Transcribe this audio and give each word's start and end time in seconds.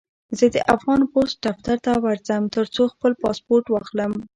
زه 0.37 0.45
د 0.55 0.57
افغان 0.75 1.01
پوسټ 1.11 1.37
دفتر 1.47 1.77
ته 1.85 1.91
ورځم، 2.05 2.41
ترڅو 2.55 2.83
خپل 2.93 3.11
پاسپورټ 3.23 3.65
واخلم. 3.69 4.11